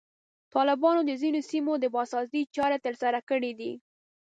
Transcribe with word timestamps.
طالبانو 0.53 1.01
د 1.05 1.11
ځینو 1.21 1.39
سیمو 1.49 1.73
د 1.79 1.85
بازسازي 1.95 2.41
چارې 2.55 2.77
ترسره 2.85 3.19
کړي 3.29 3.51
دي. 3.59 3.71